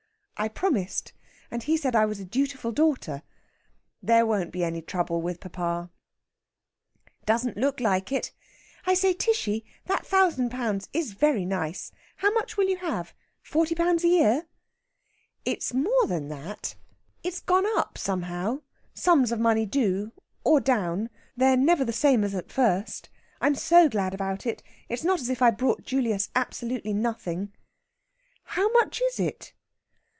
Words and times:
I 0.43 0.47
promised, 0.47 1.13
and 1.51 1.61
he 1.61 1.77
said 1.77 1.95
I 1.95 2.07
was 2.07 2.19
a 2.19 2.25
dutiful 2.25 2.71
daughter. 2.71 3.21
There 4.01 4.25
won't 4.25 4.51
be 4.51 4.63
any 4.63 4.81
trouble 4.81 5.21
with 5.21 5.39
papa." 5.39 5.91
"Don't 7.27 7.55
look 7.57 7.79
like 7.79 8.11
it! 8.11 8.31
I 8.87 8.95
say, 8.95 9.13
Tishy, 9.13 9.63
that 9.85 10.03
thousand 10.03 10.49
pounds 10.49 10.89
is 10.93 11.11
very 11.13 11.45
nice. 11.45 11.91
How 12.15 12.31
much 12.33 12.57
will 12.57 12.65
you 12.67 12.77
have? 12.77 13.13
Forty 13.43 13.75
pounds 13.75 14.03
a 14.03 14.07
year?" 14.07 14.47
"It's 15.45 15.75
more 15.75 16.07
than 16.07 16.27
that. 16.29 16.73
It's 17.21 17.39
gone 17.41 17.67
up, 17.77 17.99
somehow 17.99 18.61
sums 18.95 19.31
of 19.31 19.39
money 19.39 19.67
do 19.67 20.11
or 20.43 20.59
down. 20.59 21.11
They're 21.37 21.55
never 21.55 21.85
the 21.85 21.93
same 21.93 22.23
as 22.23 22.33
at 22.33 22.51
first. 22.51 23.09
I'm 23.41 23.53
so 23.53 23.87
glad 23.87 24.15
about 24.15 24.47
it. 24.47 24.63
It's 24.89 25.03
not 25.03 25.21
as 25.21 25.29
if 25.29 25.39
I 25.43 25.51
brought 25.51 25.83
Julius 25.83 26.29
absolutely 26.35 26.93
nothing." 26.93 27.53
"How 28.45 28.69
much 28.71 29.03
is 29.03 29.19
it?" 29.19 29.53